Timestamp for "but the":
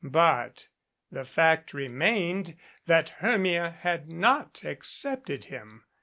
0.03-1.23